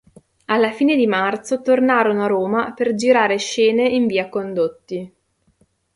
Alla 0.45 0.71
fine 0.71 0.95
di 0.95 1.05
marzo 1.05 1.61
tornarono 1.61 2.23
a 2.23 2.27
Roma 2.27 2.71
per 2.73 2.95
girare 2.95 3.37
scene 3.37 3.87
in 3.87 4.07
Via 4.07 4.29
Condotti. 4.29 5.13